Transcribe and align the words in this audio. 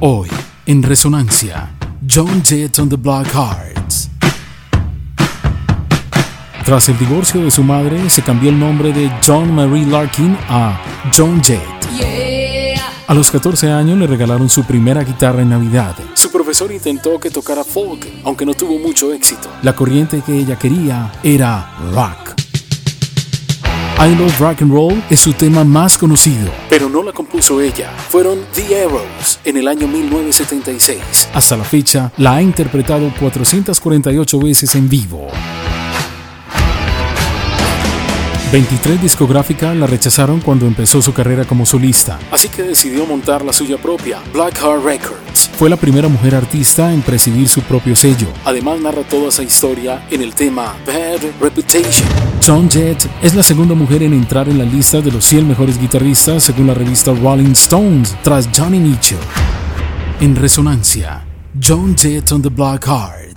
Hoy, 0.00 0.28
en 0.64 0.82
Resonancia, 0.82 1.70
John 2.08 2.42
Jett 2.42 2.78
on 2.78 2.88
the 2.88 2.96
Black 2.96 3.26
Hearts. 3.34 4.08
Tras 6.64 6.88
el 6.88 6.98
divorcio 6.98 7.42
de 7.42 7.50
su 7.50 7.62
madre, 7.62 8.08
se 8.08 8.22
cambió 8.22 8.48
el 8.48 8.58
nombre 8.58 8.94
de 8.94 9.10
John 9.24 9.54
Marie 9.54 9.84
Larkin 9.84 10.38
a 10.48 10.80
John 11.14 11.42
Jett. 11.42 11.60
A 13.08 13.14
los 13.14 13.30
14 13.30 13.70
años 13.70 13.98
le 13.98 14.06
regalaron 14.06 14.48
su 14.48 14.64
primera 14.64 15.04
guitarra 15.04 15.42
en 15.42 15.50
Navidad. 15.50 15.94
Su 16.14 16.32
profesor 16.32 16.72
intentó 16.72 17.20
que 17.20 17.30
tocara 17.30 17.62
folk, 17.62 18.08
aunque 18.24 18.46
no 18.46 18.54
tuvo 18.54 18.78
mucho 18.78 19.12
éxito. 19.12 19.48
La 19.62 19.76
corriente 19.76 20.22
que 20.24 20.34
ella 20.34 20.58
quería 20.58 21.12
era 21.22 21.72
rock. 21.92 22.25
I 23.98 24.14
Love 24.14 24.38
Rock 24.38 24.60
and 24.60 24.70
Roll 24.70 25.02
es 25.08 25.20
su 25.20 25.32
tema 25.32 25.64
más 25.64 25.96
conocido, 25.96 26.50
pero 26.68 26.90
no 26.90 27.02
la 27.02 27.12
compuso 27.12 27.62
ella. 27.62 27.90
Fueron 28.10 28.40
The 28.52 28.82
Arrows 28.82 29.40
en 29.42 29.56
el 29.56 29.66
año 29.66 29.88
1976. 29.88 31.30
Hasta 31.32 31.56
la 31.56 31.64
fecha, 31.64 32.12
la 32.18 32.34
ha 32.34 32.42
interpretado 32.42 33.10
448 33.18 34.38
veces 34.38 34.74
en 34.74 34.90
vivo. 34.90 35.28
23 38.52 39.00
discográficas 39.00 39.74
la 39.74 39.86
rechazaron 39.86 40.40
cuando 40.40 40.66
empezó 40.66 41.00
su 41.00 41.14
carrera 41.14 41.46
como 41.46 41.64
solista, 41.64 42.18
así 42.30 42.48
que 42.48 42.64
decidió 42.64 43.06
montar 43.06 43.44
la 43.44 43.52
suya 43.52 43.78
propia, 43.78 44.20
Blackheart 44.32 44.84
Fue 45.58 45.68
la 45.68 45.76
primera 45.76 46.08
mujer 46.08 46.34
artista 46.34 46.92
en 46.92 47.02
presidir 47.02 47.48
su 47.48 47.60
propio 47.60 47.94
sello. 47.94 48.28
Además 48.44 48.80
narra 48.80 49.02
toda 49.02 49.28
esa 49.28 49.42
historia 49.42 50.06
en 50.10 50.22
el 50.22 50.34
tema 50.34 50.74
Bad 50.86 51.20
Reputation. 51.40 52.08
John 52.44 52.70
Jett 52.70 53.06
es 53.22 53.34
la 53.34 53.42
segunda 53.42 53.74
mujer 53.74 54.02
en 54.02 54.14
entrar 54.14 54.48
en 54.48 54.58
la 54.58 54.64
lista 54.64 55.00
de 55.00 55.12
los 55.12 55.24
100 55.24 55.46
mejores 55.46 55.78
guitarristas 55.78 56.44
según 56.44 56.68
la 56.68 56.74
revista 56.74 57.12
Rolling 57.12 57.52
Stones, 57.52 58.16
tras 58.22 58.48
Johnny 58.56 58.78
Mitchell. 58.78 59.18
En 60.20 60.34
resonancia, 60.34 61.26
John 61.62 61.94
Jett 61.96 62.32
on 62.32 62.40
the 62.40 62.48
Black 62.48 62.86
Heart. 62.86 63.35